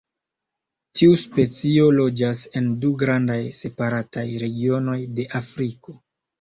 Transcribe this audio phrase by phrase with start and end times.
[0.99, 5.99] Tiu specio loĝas en du grandaj separataj regionoj de Afriko.